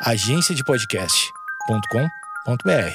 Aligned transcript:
agenciadepodcast.com.br. 0.00 2.94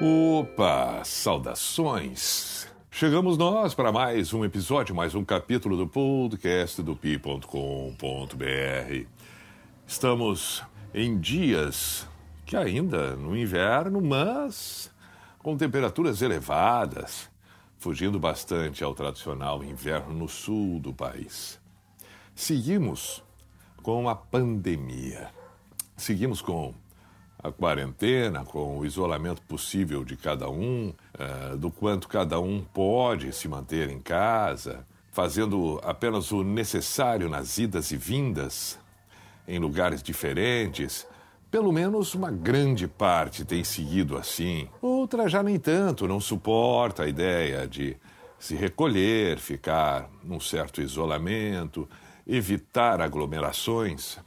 Opa, 0.00 1.02
saudações! 1.04 2.66
Chegamos 2.90 3.36
nós 3.36 3.74
para 3.74 3.92
mais 3.92 4.32
um 4.32 4.42
episódio, 4.42 4.94
mais 4.94 5.14
um 5.14 5.22
capítulo 5.22 5.76
do 5.76 5.86
podcast 5.86 6.80
do 6.80 6.96
pi.com.br. 6.96 7.44
Estamos 9.86 10.62
em 10.94 11.18
dias 11.18 12.08
que 12.46 12.56
ainda 12.56 13.14
no 13.16 13.36
inverno, 13.36 14.00
mas 14.00 14.93
com 15.44 15.58
temperaturas 15.58 16.22
elevadas, 16.22 17.28
fugindo 17.76 18.18
bastante 18.18 18.82
ao 18.82 18.94
tradicional 18.94 19.62
inverno 19.62 20.14
no 20.14 20.26
sul 20.26 20.80
do 20.80 20.90
país. 20.90 21.60
Seguimos 22.34 23.22
com 23.82 24.08
a 24.08 24.16
pandemia. 24.16 25.28
Seguimos 25.98 26.40
com 26.40 26.72
a 27.38 27.52
quarentena, 27.52 28.42
com 28.42 28.78
o 28.78 28.86
isolamento 28.86 29.42
possível 29.42 30.02
de 30.02 30.16
cada 30.16 30.48
um, 30.48 30.94
uh, 31.14 31.58
do 31.58 31.70
quanto 31.70 32.08
cada 32.08 32.40
um 32.40 32.64
pode 32.64 33.30
se 33.30 33.46
manter 33.46 33.90
em 33.90 34.00
casa, 34.00 34.86
fazendo 35.12 35.78
apenas 35.84 36.32
o 36.32 36.42
necessário 36.42 37.28
nas 37.28 37.58
idas 37.58 37.90
e 37.90 37.98
vindas 37.98 38.78
em 39.46 39.58
lugares 39.58 40.02
diferentes. 40.02 41.06
Pelo 41.54 41.72
menos 41.72 42.16
uma 42.16 42.32
grande 42.32 42.88
parte 42.88 43.44
tem 43.44 43.62
seguido 43.62 44.16
assim. 44.16 44.68
Outra 44.82 45.28
já 45.28 45.40
nem 45.40 45.56
tanto, 45.56 46.08
não 46.08 46.18
suporta 46.18 47.04
a 47.04 47.08
ideia 47.08 47.64
de 47.64 47.96
se 48.40 48.56
recolher, 48.56 49.38
ficar 49.38 50.10
num 50.24 50.40
certo 50.40 50.82
isolamento, 50.82 51.88
evitar 52.26 53.00
aglomerações. 53.00 54.18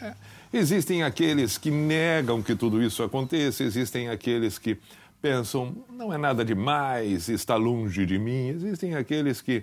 É 0.00 0.12
Existem 0.52 1.04
aqueles 1.04 1.56
que 1.56 1.70
negam 1.70 2.42
que 2.42 2.56
tudo 2.56 2.82
isso 2.82 3.04
aconteça, 3.04 3.62
existem 3.62 4.08
aqueles 4.08 4.58
que 4.58 4.76
pensam, 5.20 5.76
não 5.88 6.12
é 6.12 6.18
nada 6.18 6.44
demais, 6.44 7.28
está 7.28 7.54
longe 7.54 8.04
de 8.04 8.18
mim, 8.18 8.48
existem 8.48 8.96
aqueles 8.96 9.40
que 9.40 9.62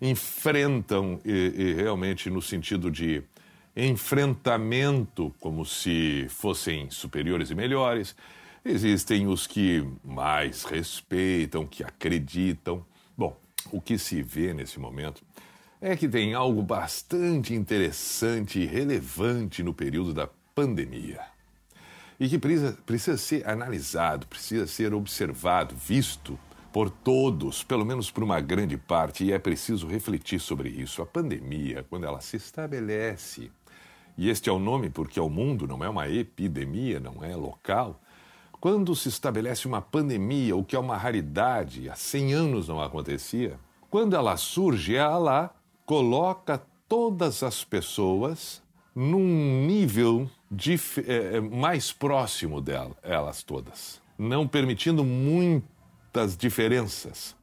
enfrentam, 0.00 1.18
e, 1.24 1.52
e 1.52 1.74
realmente 1.74 2.30
no 2.30 2.40
sentido 2.40 2.92
de 2.92 3.24
enfrentamento, 3.76 5.34
como 5.40 5.64
se 5.64 6.26
fossem 6.28 6.90
superiores 6.90 7.50
e 7.50 7.54
melhores. 7.54 8.16
Existem 8.64 9.26
os 9.26 9.46
que 9.46 9.86
mais 10.04 10.64
respeitam, 10.64 11.66
que 11.66 11.82
acreditam. 11.82 12.84
Bom, 13.16 13.38
o 13.70 13.80
que 13.80 13.96
se 13.98 14.22
vê 14.22 14.52
nesse 14.52 14.78
momento 14.78 15.22
é 15.80 15.96
que 15.96 16.08
tem 16.08 16.34
algo 16.34 16.62
bastante 16.62 17.54
interessante 17.54 18.58
e 18.60 18.66
relevante 18.66 19.62
no 19.62 19.72
período 19.72 20.12
da 20.12 20.28
pandemia. 20.54 21.20
E 22.18 22.28
que 22.28 22.38
precisa, 22.38 22.76
precisa 22.84 23.16
ser 23.16 23.48
analisado, 23.48 24.26
precisa 24.26 24.66
ser 24.66 24.92
observado, 24.92 25.74
visto 25.74 26.38
por 26.70 26.90
todos, 26.90 27.64
pelo 27.64 27.84
menos 27.84 28.10
por 28.10 28.22
uma 28.22 28.40
grande 28.40 28.76
parte, 28.76 29.24
e 29.24 29.32
é 29.32 29.38
preciso 29.38 29.86
refletir 29.86 30.38
sobre 30.38 30.68
isso. 30.68 31.00
A 31.00 31.06
pandemia, 31.06 31.84
quando 31.88 32.04
ela 32.04 32.20
se 32.20 32.36
estabelece, 32.36 33.50
e 34.16 34.28
este 34.28 34.48
é 34.48 34.52
o 34.52 34.58
nome 34.58 34.90
porque 34.90 35.18
o 35.18 35.28
mundo 35.28 35.66
não 35.66 35.82
é 35.84 35.88
uma 35.88 36.08
epidemia, 36.08 37.00
não 37.00 37.24
é 37.24 37.34
local. 37.34 38.00
Quando 38.60 38.94
se 38.94 39.08
estabelece 39.08 39.66
uma 39.66 39.80
pandemia, 39.80 40.54
o 40.54 40.64
que 40.64 40.76
é 40.76 40.78
uma 40.78 40.96
raridade, 40.96 41.88
há 41.88 41.94
100 41.94 42.34
anos 42.34 42.68
não 42.68 42.80
acontecia, 42.80 43.58
quando 43.88 44.14
ela 44.14 44.36
surge, 44.36 44.94
ela 44.94 45.54
coloca 45.86 46.62
todas 46.88 47.42
as 47.42 47.64
pessoas 47.64 48.62
num 48.94 49.66
nível 49.66 50.28
é, 51.06 51.40
mais 51.40 51.92
próximo 51.92 52.60
delas 52.60 53.42
todas, 53.42 54.00
não 54.18 54.46
permitindo 54.46 55.04
muitas 55.04 56.36
diferenças. 56.36 57.36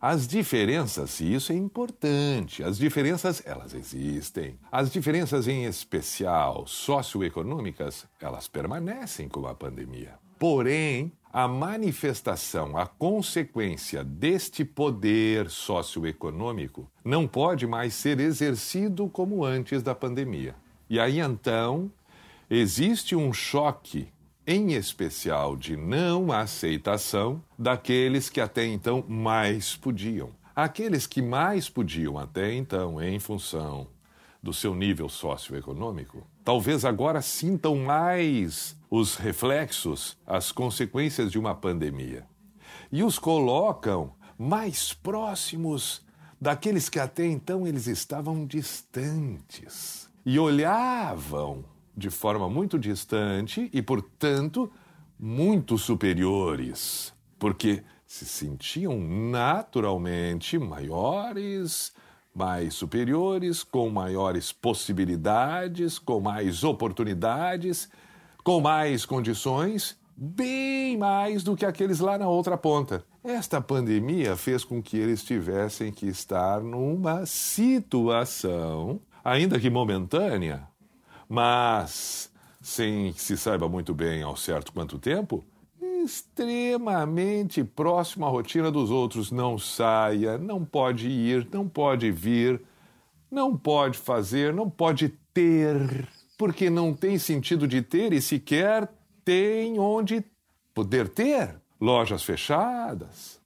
As 0.00 0.28
diferenças, 0.28 1.18
e 1.18 1.34
isso 1.34 1.52
é 1.52 1.56
importante, 1.56 2.62
as 2.62 2.78
diferenças, 2.78 3.42
elas 3.44 3.74
existem. 3.74 4.56
As 4.70 4.92
diferenças, 4.92 5.48
em 5.48 5.64
especial 5.64 6.68
socioeconômicas, 6.68 8.06
elas 8.20 8.46
permanecem 8.46 9.28
com 9.28 9.44
a 9.48 9.54
pandemia. 9.56 10.14
Porém, 10.38 11.10
a 11.32 11.48
manifestação, 11.48 12.76
a 12.76 12.86
consequência 12.86 14.04
deste 14.04 14.64
poder 14.64 15.50
socioeconômico 15.50 16.88
não 17.04 17.26
pode 17.26 17.66
mais 17.66 17.92
ser 17.92 18.20
exercido 18.20 19.08
como 19.08 19.44
antes 19.44 19.82
da 19.82 19.96
pandemia. 19.96 20.54
E 20.88 21.00
aí 21.00 21.18
então 21.18 21.90
existe 22.48 23.16
um 23.16 23.32
choque, 23.32 24.08
em 24.50 24.72
especial 24.72 25.58
de 25.58 25.76
não 25.76 26.32
aceitação, 26.32 27.44
daqueles 27.58 28.30
que 28.30 28.40
até 28.40 28.64
então 28.64 29.04
mais 29.06 29.76
podiam. 29.76 30.30
Aqueles 30.56 31.06
que 31.06 31.20
mais 31.20 31.68
podiam 31.68 32.16
até 32.16 32.54
então, 32.54 32.98
em 32.98 33.18
função 33.18 33.88
do 34.42 34.54
seu 34.54 34.74
nível 34.74 35.06
socioeconômico, 35.06 36.26
talvez 36.42 36.86
agora 36.86 37.20
sintam 37.20 37.76
mais 37.76 38.74
os 38.88 39.16
reflexos, 39.16 40.16
as 40.26 40.50
consequências 40.50 41.30
de 41.30 41.38
uma 41.38 41.54
pandemia. 41.54 42.24
E 42.90 43.02
os 43.02 43.18
colocam 43.18 44.14
mais 44.38 44.94
próximos 44.94 46.02
daqueles 46.40 46.88
que 46.88 46.98
até 46.98 47.26
então 47.26 47.66
eles 47.66 47.86
estavam 47.86 48.46
distantes 48.46 50.08
e 50.24 50.38
olhavam 50.38 51.66
de 51.98 52.10
forma 52.10 52.48
muito 52.48 52.78
distante 52.78 53.68
e, 53.72 53.82
portanto, 53.82 54.70
muito 55.18 55.76
superiores, 55.76 57.12
porque 57.38 57.82
se 58.06 58.24
sentiam 58.24 58.98
naturalmente 58.98 60.58
maiores, 60.58 61.92
mais 62.34 62.74
superiores, 62.74 63.64
com 63.64 63.90
maiores 63.90 64.52
possibilidades, 64.52 65.98
com 65.98 66.20
mais 66.20 66.62
oportunidades, 66.62 67.90
com 68.44 68.60
mais 68.60 69.04
condições, 69.04 69.98
bem 70.16 70.96
mais 70.96 71.42
do 71.42 71.56
que 71.56 71.66
aqueles 71.66 71.98
lá 71.98 72.16
na 72.16 72.28
outra 72.28 72.56
ponta. 72.56 73.04
Esta 73.22 73.60
pandemia 73.60 74.36
fez 74.36 74.64
com 74.64 74.80
que 74.80 74.96
eles 74.96 75.22
tivessem 75.22 75.92
que 75.92 76.06
estar 76.06 76.62
numa 76.62 77.26
situação, 77.26 79.00
ainda 79.22 79.58
que 79.58 79.68
momentânea, 79.68 80.66
mas 81.28 82.32
sem 82.60 83.12
que 83.12 83.20
se 83.20 83.36
saiba 83.36 83.68
muito 83.68 83.94
bem 83.94 84.22
ao 84.22 84.36
certo 84.36 84.72
quanto 84.72 84.98
tempo, 84.98 85.44
extremamente 86.04 87.62
próximo 87.62 88.26
à 88.26 88.28
rotina 88.28 88.70
dos 88.70 88.90
outros. 88.90 89.30
Não 89.30 89.58
saia, 89.58 90.38
não 90.38 90.64
pode 90.64 91.08
ir, 91.08 91.48
não 91.52 91.68
pode 91.68 92.10
vir, 92.10 92.62
não 93.30 93.56
pode 93.56 93.98
fazer, 93.98 94.52
não 94.52 94.68
pode 94.68 95.08
ter, 95.32 96.08
porque 96.36 96.70
não 96.70 96.94
tem 96.94 97.18
sentido 97.18 97.66
de 97.66 97.82
ter 97.82 98.12
e 98.12 98.20
sequer 98.20 98.88
tem 99.24 99.78
onde 99.78 100.24
poder 100.74 101.08
ter. 101.08 101.60
Lojas 101.80 102.24
fechadas, 102.24 103.40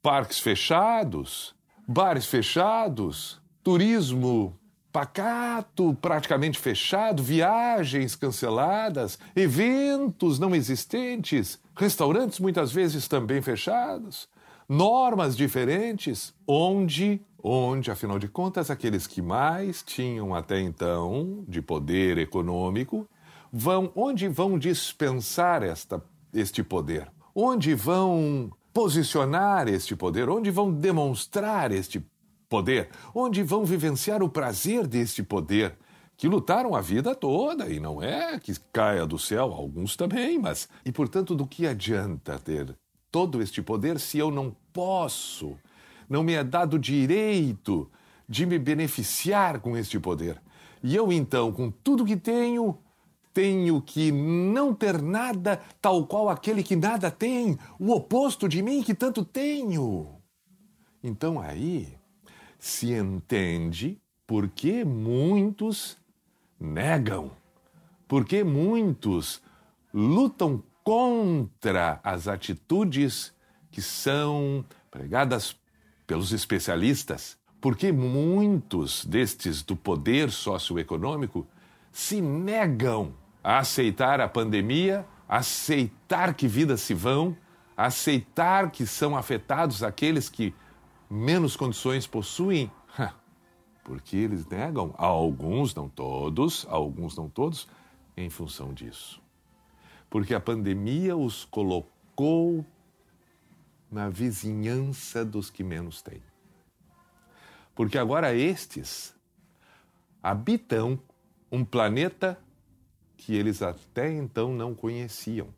parques 0.00 0.38
fechados, 0.38 1.54
bares 1.86 2.26
fechados, 2.26 3.40
turismo 3.62 4.57
pacato, 4.92 5.96
praticamente 6.00 6.58
fechado, 6.58 7.22
viagens 7.22 8.14
canceladas, 8.14 9.18
eventos 9.36 10.38
não 10.38 10.54
existentes, 10.54 11.58
restaurantes 11.76 12.40
muitas 12.40 12.72
vezes 12.72 13.06
também 13.06 13.42
fechados, 13.42 14.28
normas 14.68 15.36
diferentes, 15.36 16.34
onde, 16.46 17.20
onde, 17.42 17.90
afinal 17.90 18.18
de 18.18 18.28
contas, 18.28 18.70
aqueles 18.70 19.06
que 19.06 19.22
mais 19.22 19.82
tinham 19.82 20.34
até 20.34 20.60
então 20.60 21.44
de 21.46 21.62
poder 21.62 22.18
econômico 22.18 23.08
vão, 23.52 23.90
onde 23.94 24.28
vão 24.28 24.58
dispensar 24.58 25.62
esta, 25.62 26.02
este 26.32 26.62
poder? 26.62 27.10
Onde 27.34 27.74
vão 27.74 28.50
posicionar 28.72 29.68
este 29.68 29.94
poder? 29.96 30.28
Onde 30.28 30.50
vão 30.50 30.72
demonstrar 30.72 31.72
este 31.72 32.04
poder, 32.48 32.90
onde 33.14 33.42
vão 33.42 33.64
vivenciar 33.64 34.22
o 34.22 34.28
prazer 34.28 34.86
deste 34.86 35.22
poder, 35.22 35.76
que 36.16 36.26
lutaram 36.26 36.74
a 36.74 36.80
vida 36.80 37.14
toda, 37.14 37.68
e 37.68 37.78
não 37.78 38.02
é 38.02 38.38
que 38.40 38.52
caia 38.72 39.06
do 39.06 39.18
céu, 39.18 39.52
alguns 39.52 39.96
também, 39.96 40.38
mas. 40.38 40.68
E 40.84 40.90
portanto, 40.90 41.34
do 41.34 41.46
que 41.46 41.66
adianta 41.66 42.38
ter 42.38 42.76
todo 43.10 43.40
este 43.40 43.62
poder 43.62 44.00
se 44.00 44.18
eu 44.18 44.30
não 44.30 44.54
posso, 44.72 45.56
não 46.08 46.22
me 46.22 46.32
é 46.32 46.42
dado 46.42 46.78
direito 46.78 47.90
de 48.28 48.44
me 48.44 48.58
beneficiar 48.58 49.60
com 49.60 49.76
este 49.76 50.00
poder? 50.00 50.42
E 50.82 50.94
eu 50.94 51.12
então, 51.12 51.52
com 51.52 51.70
tudo 51.70 52.04
que 52.04 52.16
tenho, 52.16 52.78
tenho 53.32 53.80
que 53.80 54.10
não 54.10 54.74
ter 54.74 55.00
nada, 55.00 55.60
tal 55.80 56.04
qual 56.06 56.28
aquele 56.28 56.62
que 56.64 56.74
nada 56.74 57.10
tem, 57.10 57.56
o 57.78 57.92
oposto 57.92 58.48
de 58.48 58.60
mim 58.60 58.82
que 58.82 58.94
tanto 58.94 59.24
tenho. 59.24 60.16
Então 61.02 61.40
aí 61.40 61.96
se 62.58 62.92
entende 62.92 64.00
por 64.26 64.48
que 64.48 64.84
muitos 64.84 65.96
negam, 66.60 67.30
por 68.06 68.24
que 68.24 68.42
muitos 68.42 69.40
lutam 69.92 70.62
contra 70.82 72.00
as 72.02 72.26
atitudes 72.26 73.32
que 73.70 73.80
são 73.80 74.64
pregadas 74.90 75.56
pelos 76.06 76.32
especialistas, 76.32 77.38
porque 77.60 77.92
muitos 77.92 79.04
destes 79.04 79.62
do 79.62 79.76
poder 79.76 80.30
socioeconômico 80.30 81.46
se 81.92 82.20
negam 82.20 83.14
a 83.42 83.58
aceitar 83.58 84.20
a 84.20 84.28
pandemia, 84.28 85.06
aceitar 85.28 86.34
que 86.34 86.48
vidas 86.48 86.80
se 86.80 86.94
vão, 86.94 87.36
a 87.76 87.86
aceitar 87.86 88.70
que 88.70 88.86
são 88.86 89.16
afetados 89.16 89.82
aqueles 89.82 90.28
que 90.28 90.54
menos 91.10 91.56
condições 91.56 92.06
possuem, 92.06 92.70
porque 93.84 94.16
eles 94.16 94.46
negam, 94.46 94.94
alguns, 94.98 95.74
não 95.74 95.88
todos, 95.88 96.66
alguns, 96.68 97.16
não 97.16 97.28
todos, 97.28 97.68
em 98.16 98.28
função 98.28 98.72
disso. 98.72 99.22
Porque 100.10 100.34
a 100.34 100.40
pandemia 100.40 101.16
os 101.16 101.44
colocou 101.44 102.64
na 103.90 104.08
vizinhança 104.08 105.24
dos 105.24 105.50
que 105.50 105.64
menos 105.64 106.02
têm. 106.02 106.22
Porque 107.74 107.96
agora 107.96 108.34
estes 108.34 109.14
habitam 110.22 111.00
um 111.50 111.64
planeta 111.64 112.38
que 113.16 113.34
eles 113.34 113.62
até 113.62 114.12
então 114.12 114.52
não 114.52 114.74
conheciam. 114.74 115.48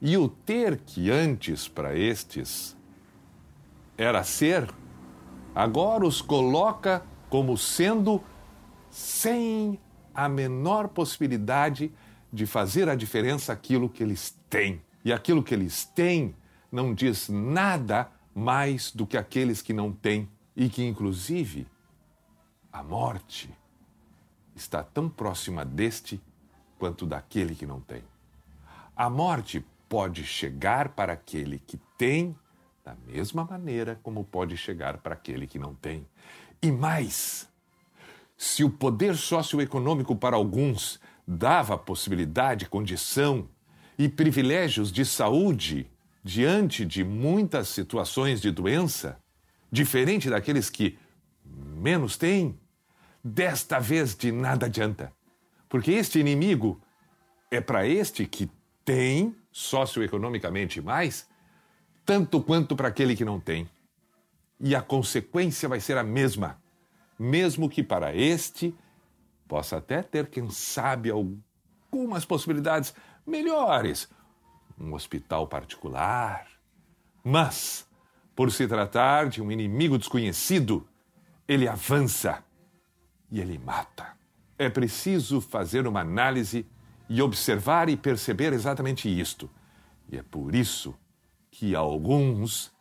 E 0.00 0.16
o 0.16 0.28
ter 0.28 0.78
que 0.78 1.10
antes 1.10 1.68
para 1.68 1.96
estes 1.96 2.76
era 3.96 4.22
ser, 4.22 4.68
agora 5.54 6.06
os 6.06 6.20
coloca 6.20 7.02
como 7.28 7.56
sendo 7.56 8.22
sem 8.90 9.78
a 10.14 10.28
menor 10.28 10.88
possibilidade 10.88 11.92
de 12.32 12.46
fazer 12.46 12.88
a 12.88 12.94
diferença 12.94 13.52
aquilo 13.52 13.88
que 13.88 14.02
eles 14.02 14.38
têm. 14.48 14.82
E 15.04 15.12
aquilo 15.12 15.42
que 15.42 15.54
eles 15.54 15.84
têm 15.84 16.34
não 16.70 16.92
diz 16.92 17.28
nada 17.28 18.10
mais 18.34 18.90
do 18.90 19.06
que 19.06 19.16
aqueles 19.16 19.62
que 19.62 19.72
não 19.72 19.92
têm 19.92 20.28
e 20.54 20.68
que, 20.68 20.84
inclusive, 20.84 21.66
a 22.72 22.82
morte 22.82 23.50
está 24.54 24.82
tão 24.82 25.08
próxima 25.08 25.64
deste 25.64 26.20
quanto 26.78 27.06
daquele 27.06 27.54
que 27.54 27.66
não 27.66 27.80
tem. 27.80 28.02
A 28.96 29.08
morte 29.08 29.64
pode 29.88 30.24
chegar 30.24 30.90
para 30.90 31.12
aquele 31.12 31.58
que 31.58 31.78
tem 31.96 32.36
da 32.86 32.94
mesma 33.04 33.44
maneira 33.44 33.98
como 34.00 34.22
pode 34.22 34.56
chegar 34.56 34.98
para 34.98 35.14
aquele 35.14 35.44
que 35.44 35.58
não 35.58 35.74
tem. 35.74 36.06
E 36.62 36.70
mais, 36.70 37.48
se 38.36 38.62
o 38.62 38.70
poder 38.70 39.16
socioeconômico 39.16 40.14
para 40.14 40.36
alguns 40.36 41.00
dava 41.26 41.76
possibilidade, 41.76 42.68
condição 42.68 43.48
e 43.98 44.08
privilégios 44.08 44.92
de 44.92 45.04
saúde 45.04 45.90
diante 46.22 46.84
de 46.84 47.02
muitas 47.02 47.66
situações 47.66 48.40
de 48.40 48.52
doença, 48.52 49.18
diferente 49.70 50.30
daqueles 50.30 50.70
que 50.70 50.96
menos 51.44 52.16
têm, 52.16 52.56
desta 53.22 53.80
vez 53.80 54.14
de 54.14 54.30
nada 54.30 54.66
adianta. 54.66 55.12
Porque 55.68 55.90
este 55.90 56.20
inimigo 56.20 56.80
é 57.50 57.60
para 57.60 57.84
este 57.84 58.26
que 58.26 58.48
tem 58.84 59.34
socioeconomicamente 59.50 60.80
mais, 60.80 61.28
tanto 62.06 62.40
quanto 62.40 62.76
para 62.76 62.88
aquele 62.88 63.16
que 63.16 63.24
não 63.24 63.40
tem. 63.40 63.68
E 64.60 64.74
a 64.74 64.80
consequência 64.80 65.68
vai 65.68 65.80
ser 65.80 65.98
a 65.98 66.04
mesma, 66.04 66.56
mesmo 67.18 67.68
que 67.68 67.82
para 67.82 68.14
este 68.14 68.72
possa 69.48 69.78
até 69.78 70.02
ter, 70.02 70.28
quem 70.28 70.48
sabe, 70.48 71.10
algumas 71.10 72.24
possibilidades 72.24 72.94
melhores, 73.26 74.08
um 74.78 74.94
hospital 74.94 75.46
particular. 75.48 76.46
Mas, 77.22 77.86
por 78.34 78.52
se 78.52 78.68
tratar 78.68 79.28
de 79.28 79.42
um 79.42 79.50
inimigo 79.50 79.98
desconhecido, 79.98 80.88
ele 81.46 81.68
avança 81.68 82.42
e 83.30 83.40
ele 83.40 83.58
mata. 83.58 84.16
É 84.58 84.70
preciso 84.70 85.40
fazer 85.40 85.86
uma 85.86 86.00
análise 86.00 86.66
e 87.08 87.20
observar 87.20 87.88
e 87.88 87.96
perceber 87.96 88.52
exatamente 88.52 89.08
isto. 89.08 89.50
E 90.08 90.16
é 90.16 90.22
por 90.22 90.54
isso 90.54 90.94
que 91.58 91.74
alguns 91.74 92.72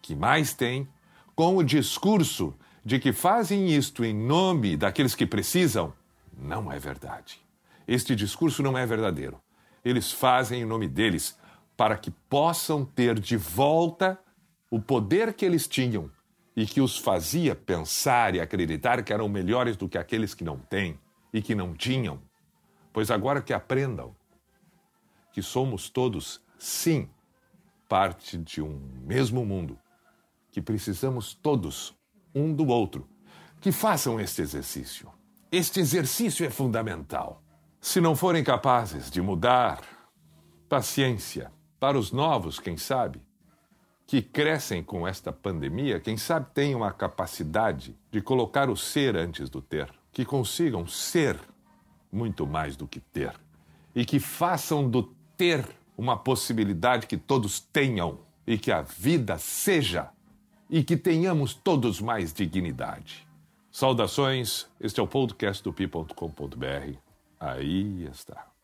que 0.00 0.14
mais 0.14 0.54
têm, 0.54 0.88
com 1.34 1.56
o 1.56 1.62
discurso 1.62 2.54
de 2.84 2.98
que 2.98 3.12
fazem 3.12 3.68
isto 3.68 4.04
em 4.04 4.14
nome 4.14 4.76
daqueles 4.76 5.14
que 5.14 5.26
precisam, 5.26 5.92
não 6.36 6.70
é 6.70 6.78
verdade. 6.78 7.40
Este 7.86 8.14
discurso 8.14 8.62
não 8.62 8.76
é 8.76 8.86
verdadeiro 8.86 9.40
eles 9.84 10.12
fazem 10.12 10.62
em 10.62 10.64
nome 10.64 10.88
deles, 10.88 11.38
para 11.76 11.96
que 11.96 12.10
possam 12.10 12.84
ter 12.84 13.18
de 13.18 13.36
volta 13.36 14.18
o 14.70 14.80
poder 14.80 15.32
que 15.32 15.44
eles 15.44 15.66
tinham 15.68 16.10
e 16.56 16.66
que 16.66 16.80
os 16.80 16.98
fazia 16.98 17.54
pensar 17.54 18.34
e 18.34 18.40
acreditar 18.40 19.02
que 19.02 19.12
eram 19.12 19.28
melhores 19.28 19.76
do 19.76 19.88
que 19.88 19.96
aqueles 19.96 20.34
que 20.34 20.44
não 20.44 20.58
têm 20.58 20.98
e 21.32 21.40
que 21.40 21.54
não 21.54 21.72
tinham. 21.72 22.20
Pois 22.92 23.10
agora 23.10 23.40
que 23.40 23.52
aprendam 23.52 24.14
que 25.32 25.40
somos 25.40 25.88
todos, 25.88 26.40
sim, 26.58 27.08
parte 27.88 28.36
de 28.36 28.60
um 28.60 28.78
mesmo 29.04 29.44
mundo, 29.44 29.78
que 30.50 30.60
precisamos 30.60 31.34
todos 31.34 31.96
um 32.34 32.52
do 32.52 32.66
outro, 32.66 33.08
que 33.60 33.72
façam 33.72 34.20
este 34.20 34.42
exercício. 34.42 35.10
Este 35.50 35.80
exercício 35.80 36.44
é 36.44 36.50
fundamental. 36.50 37.42
Se 37.80 38.00
não 38.00 38.14
forem 38.14 38.44
capazes 38.44 39.10
de 39.10 39.22
mudar, 39.22 39.80
paciência. 40.68 41.50
Para 41.80 41.98
os 41.98 42.12
novos, 42.12 42.60
quem 42.60 42.76
sabe, 42.76 43.22
que 44.06 44.20
crescem 44.20 44.82
com 44.82 45.06
esta 45.06 45.32
pandemia, 45.32 46.00
quem 46.00 46.16
sabe 46.16 46.46
tenham 46.52 46.82
a 46.84 46.92
capacidade 46.92 47.96
de 48.10 48.20
colocar 48.20 48.68
o 48.68 48.76
ser 48.76 49.16
antes 49.16 49.48
do 49.48 49.62
ter, 49.62 49.88
que 50.12 50.24
consigam 50.24 50.86
ser 50.86 51.38
muito 52.10 52.46
mais 52.46 52.76
do 52.76 52.86
que 52.86 53.00
ter 53.00 53.32
e 53.94 54.04
que 54.04 54.18
façam 54.18 54.88
do 54.88 55.02
ter 55.36 55.66
uma 55.98 56.16
possibilidade 56.16 57.08
que 57.08 57.16
todos 57.16 57.58
tenham 57.58 58.20
e 58.46 58.56
que 58.56 58.70
a 58.70 58.82
vida 58.82 59.36
seja 59.36 60.10
e 60.70 60.84
que 60.84 60.96
tenhamos 60.96 61.54
todos 61.54 62.00
mais 62.00 62.32
dignidade. 62.32 63.26
Saudações, 63.70 64.66
este 64.80 65.00
é 65.00 65.02
o 65.02 65.08
podcast 65.08 65.62
do 65.62 65.72
pi.com.br. 65.72 66.96
Aí 67.40 68.04
está. 68.04 68.57